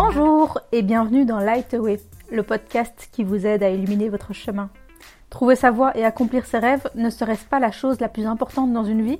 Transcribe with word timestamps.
Bonjour 0.00 0.60
et 0.70 0.82
bienvenue 0.82 1.24
dans 1.24 1.40
Lightway, 1.40 1.98
le 2.30 2.44
podcast 2.44 3.08
qui 3.10 3.24
vous 3.24 3.46
aide 3.46 3.64
à 3.64 3.70
illuminer 3.70 4.08
votre 4.08 4.32
chemin. 4.32 4.70
Trouver 5.28 5.56
sa 5.56 5.72
voie 5.72 5.94
et 5.98 6.04
accomplir 6.04 6.46
ses 6.46 6.58
rêves 6.58 6.88
ne 6.94 7.10
serait-ce 7.10 7.44
pas 7.44 7.58
la 7.58 7.72
chose 7.72 7.98
la 7.98 8.08
plus 8.08 8.24
importante 8.24 8.72
dans 8.72 8.84
une 8.84 9.02
vie? 9.02 9.18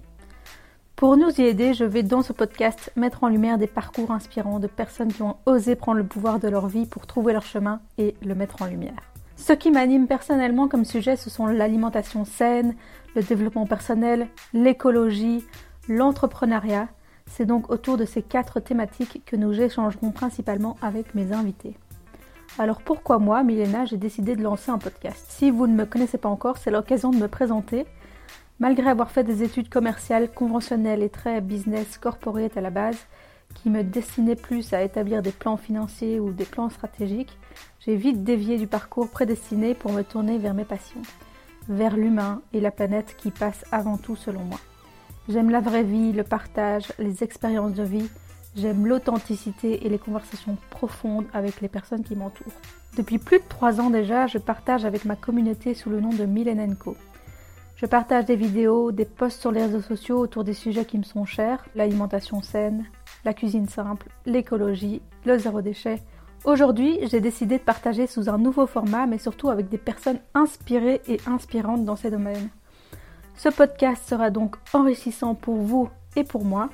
Pour 0.94 1.16
nous 1.16 1.32
y 1.40 1.42
aider, 1.42 1.74
je 1.74 1.82
vais 1.82 2.04
dans 2.04 2.22
ce 2.22 2.32
podcast 2.32 2.92
mettre 2.94 3.24
en 3.24 3.28
lumière 3.28 3.58
des 3.58 3.66
parcours 3.66 4.12
inspirants 4.12 4.60
de 4.60 4.68
personnes 4.68 5.12
qui 5.12 5.22
ont 5.22 5.36
osé 5.46 5.74
prendre 5.74 5.98
le 5.98 6.06
pouvoir 6.06 6.38
de 6.38 6.46
leur 6.46 6.68
vie 6.68 6.86
pour 6.86 7.08
trouver 7.08 7.32
leur 7.32 7.42
chemin 7.42 7.80
et 7.98 8.14
le 8.24 8.36
mettre 8.36 8.62
en 8.62 8.66
lumière. 8.66 9.02
Ce 9.34 9.54
qui 9.54 9.72
m'anime 9.72 10.06
personnellement 10.06 10.68
comme 10.68 10.84
sujet, 10.84 11.16
ce 11.16 11.28
sont 11.28 11.48
l'alimentation 11.48 12.24
saine, 12.24 12.76
le 13.16 13.24
développement 13.24 13.66
personnel, 13.66 14.28
l'écologie, 14.52 15.44
l'entrepreneuriat. 15.88 16.86
C'est 17.28 17.46
donc 17.46 17.70
autour 17.70 17.96
de 17.96 18.04
ces 18.04 18.22
quatre 18.22 18.60
thématiques 18.60 19.22
que 19.24 19.36
nous 19.36 19.60
échangerons 19.60 20.10
principalement 20.10 20.76
avec 20.82 21.14
mes 21.14 21.32
invités. 21.32 21.76
Alors 22.58 22.82
pourquoi 22.82 23.18
moi, 23.18 23.44
Milena, 23.44 23.84
j'ai 23.84 23.96
décidé 23.96 24.34
de 24.34 24.42
lancer 24.42 24.70
un 24.70 24.78
podcast? 24.78 25.26
Si 25.28 25.50
vous 25.50 25.66
ne 25.66 25.74
me 25.74 25.86
connaissez 25.86 26.18
pas 26.18 26.28
encore, 26.28 26.58
c'est 26.58 26.70
l'occasion 26.70 27.10
de 27.10 27.18
me 27.18 27.28
présenter. 27.28 27.86
Malgré 28.58 28.90
avoir 28.90 29.12
fait 29.12 29.22
des 29.22 29.44
études 29.44 29.68
commerciales 29.68 30.32
conventionnelles 30.32 31.04
et 31.04 31.10
très 31.10 31.40
business 31.40 31.98
corporate 31.98 32.56
à 32.56 32.60
la 32.60 32.70
base, 32.70 32.98
qui 33.54 33.70
me 33.70 33.82
destinaient 33.82 34.34
plus 34.34 34.72
à 34.72 34.82
établir 34.82 35.22
des 35.22 35.30
plans 35.30 35.56
financiers 35.56 36.18
ou 36.18 36.32
des 36.32 36.44
plans 36.44 36.70
stratégiques, 36.70 37.38
j'ai 37.80 37.94
vite 37.94 38.24
dévié 38.24 38.58
du 38.58 38.66
parcours 38.66 39.08
prédestiné 39.10 39.74
pour 39.74 39.92
me 39.92 40.02
tourner 40.02 40.38
vers 40.38 40.54
mes 40.54 40.64
passions, 40.64 41.02
vers 41.68 41.96
l'humain 41.96 42.42
et 42.52 42.60
la 42.60 42.70
planète 42.70 43.14
qui 43.16 43.30
passe 43.30 43.64
avant 43.70 43.96
tout 43.96 44.16
selon 44.16 44.40
moi. 44.40 44.58
J'aime 45.28 45.50
la 45.50 45.60
vraie 45.60 45.84
vie, 45.84 46.12
le 46.12 46.24
partage, 46.24 46.92
les 46.98 47.22
expériences 47.22 47.74
de 47.74 47.82
vie, 47.82 48.08
J'aime 48.56 48.86
l'authenticité 48.86 49.86
et 49.86 49.88
les 49.88 49.98
conversations 49.98 50.56
profondes 50.70 51.26
avec 51.32 51.60
les 51.60 51.68
personnes 51.68 52.02
qui 52.02 52.16
m'entourent. 52.16 52.52
Depuis 52.96 53.18
plus 53.18 53.38
de 53.38 53.44
trois 53.48 53.80
ans 53.80 53.90
déjà, 53.90 54.26
je 54.26 54.38
partage 54.38 54.84
avec 54.84 55.04
ma 55.04 55.14
communauté 55.14 55.74
sous 55.74 55.90
le 55.90 56.00
nom 56.00 56.08
de 56.08 56.24
Milenenko. 56.24 56.96
Je 57.76 57.86
partage 57.86 58.24
des 58.24 58.34
vidéos, 58.34 58.90
des 58.90 59.04
posts 59.04 59.40
sur 59.40 59.52
les 59.52 59.62
réseaux 59.62 59.82
sociaux 59.82 60.18
autour 60.18 60.42
des 60.42 60.54
sujets 60.54 60.84
qui 60.84 60.98
me 60.98 61.04
sont 61.04 61.24
chers, 61.24 61.64
l'alimentation 61.76 62.42
saine, 62.42 62.86
la 63.24 63.34
cuisine 63.34 63.68
simple, 63.68 64.08
l'écologie, 64.26 65.02
le 65.24 65.38
zéro 65.38 65.62
déchet. 65.62 66.02
Aujourd'hui, 66.44 66.98
j'ai 67.08 67.20
décidé 67.20 67.58
de 67.58 67.62
partager 67.62 68.08
sous 68.08 68.28
un 68.28 68.38
nouveau 68.38 68.66
format, 68.66 69.06
mais 69.06 69.18
surtout 69.18 69.50
avec 69.50 69.68
des 69.68 69.78
personnes 69.78 70.18
inspirées 70.34 71.00
et 71.06 71.20
inspirantes 71.26 71.84
dans 71.84 71.96
ces 71.96 72.10
domaines. 72.10 72.48
Ce 73.38 73.48
podcast 73.48 74.02
sera 74.08 74.30
donc 74.30 74.56
enrichissant 74.72 75.36
pour 75.36 75.58
vous 75.58 75.88
et 76.16 76.24
pour 76.24 76.44
moi 76.44 76.70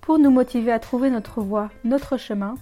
pour 0.00 0.20
nous 0.20 0.30
motiver 0.30 0.70
à 0.70 0.78
trouver 0.78 1.10
notre 1.10 1.40
voie, 1.40 1.68
notre 1.82 2.16
chemin, 2.16 2.54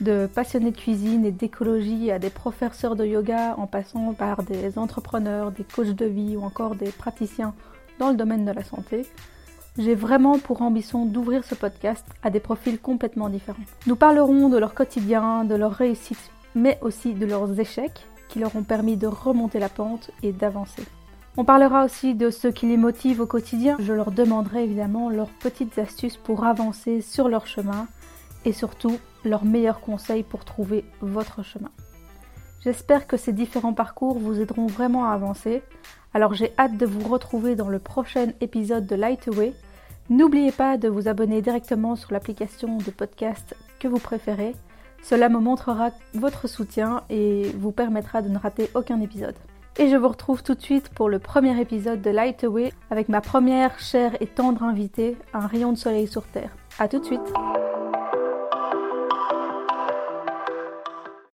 de 0.00 0.26
passionnés 0.26 0.72
de 0.72 0.76
cuisine 0.76 1.24
et 1.24 1.30
d'écologie 1.30 2.10
à 2.10 2.18
des 2.18 2.28
professeurs 2.28 2.96
de 2.96 3.06
yoga 3.06 3.54
en 3.56 3.68
passant 3.68 4.14
par 4.14 4.42
des 4.42 4.76
entrepreneurs, 4.78 5.52
des 5.52 5.62
coachs 5.62 5.94
de 5.94 6.06
vie 6.06 6.36
ou 6.36 6.42
encore 6.42 6.74
des 6.74 6.90
praticiens 6.90 7.54
dans 8.00 8.10
le 8.10 8.16
domaine 8.16 8.44
de 8.44 8.50
la 8.50 8.64
santé, 8.64 9.06
j'ai 9.78 9.94
vraiment 9.94 10.40
pour 10.40 10.60
ambition 10.60 11.06
d'ouvrir 11.06 11.44
ce 11.44 11.54
podcast 11.54 12.04
à 12.24 12.30
des 12.30 12.40
profils 12.40 12.80
complètement 12.80 13.28
différents. 13.28 13.62
Nous 13.86 13.94
parlerons 13.94 14.48
de 14.48 14.58
leur 14.58 14.74
quotidien, 14.74 15.44
de 15.44 15.54
leurs 15.54 15.74
réussites, 15.74 16.32
mais 16.56 16.80
aussi 16.82 17.14
de 17.14 17.26
leurs 17.26 17.60
échecs 17.60 18.08
qui 18.28 18.40
leur 18.40 18.56
ont 18.56 18.64
permis 18.64 18.96
de 18.96 19.06
remonter 19.06 19.60
la 19.60 19.68
pente 19.68 20.10
et 20.24 20.32
d'avancer. 20.32 20.82
On 21.38 21.44
parlera 21.46 21.86
aussi 21.86 22.14
de 22.14 22.28
ce 22.28 22.46
qui 22.46 22.66
les 22.66 22.76
motive 22.76 23.22
au 23.22 23.26
quotidien. 23.26 23.76
Je 23.80 23.94
leur 23.94 24.10
demanderai 24.10 24.64
évidemment 24.64 25.08
leurs 25.08 25.30
petites 25.30 25.78
astuces 25.78 26.18
pour 26.18 26.44
avancer 26.44 27.00
sur 27.00 27.28
leur 27.28 27.46
chemin 27.46 27.88
et 28.44 28.52
surtout 28.52 28.98
leurs 29.24 29.46
meilleurs 29.46 29.80
conseils 29.80 30.24
pour 30.24 30.44
trouver 30.44 30.84
votre 31.00 31.42
chemin. 31.42 31.70
J'espère 32.60 33.06
que 33.06 33.16
ces 33.16 33.32
différents 33.32 33.72
parcours 33.72 34.18
vous 34.18 34.40
aideront 34.40 34.66
vraiment 34.66 35.06
à 35.06 35.14
avancer. 35.14 35.62
Alors 36.12 36.34
j'ai 36.34 36.52
hâte 36.58 36.76
de 36.76 36.84
vous 36.84 37.08
retrouver 37.08 37.56
dans 37.56 37.70
le 37.70 37.78
prochain 37.78 38.32
épisode 38.42 38.86
de 38.86 38.94
Lightway. 38.94 39.54
N'oubliez 40.10 40.52
pas 40.52 40.76
de 40.76 40.88
vous 40.88 41.08
abonner 41.08 41.40
directement 41.40 41.96
sur 41.96 42.12
l'application 42.12 42.76
de 42.76 42.90
podcast 42.90 43.56
que 43.80 43.88
vous 43.88 43.98
préférez. 43.98 44.54
Cela 45.02 45.30
me 45.30 45.38
montrera 45.38 45.92
votre 46.12 46.46
soutien 46.46 47.04
et 47.08 47.50
vous 47.56 47.72
permettra 47.72 48.20
de 48.20 48.28
ne 48.28 48.38
rater 48.38 48.68
aucun 48.74 49.00
épisode. 49.00 49.34
Et 49.78 49.88
je 49.88 49.96
vous 49.96 50.08
retrouve 50.08 50.42
tout 50.42 50.54
de 50.54 50.60
suite 50.60 50.90
pour 50.90 51.08
le 51.08 51.18
premier 51.18 51.58
épisode 51.58 52.02
de 52.02 52.10
Light 52.10 52.44
Away 52.44 52.72
avec 52.90 53.08
ma 53.08 53.22
première 53.22 53.78
chère 53.78 54.12
et 54.20 54.26
tendre 54.26 54.62
invitée, 54.62 55.16
un 55.32 55.46
rayon 55.46 55.72
de 55.72 55.78
soleil 55.78 56.06
sur 56.06 56.24
Terre. 56.24 56.50
A 56.78 56.88
tout 56.88 56.98
de 56.98 57.04
suite 57.04 57.20